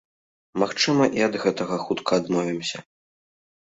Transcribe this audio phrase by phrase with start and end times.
[0.63, 2.77] Магчыма, і ад гэтага хутка адмовімся.